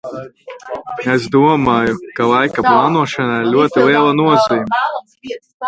[1.15, 4.85] Es domāju, ka laika plānošanai ir ļoti liela nozīme.